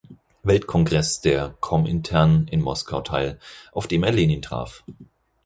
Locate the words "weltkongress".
0.41-1.21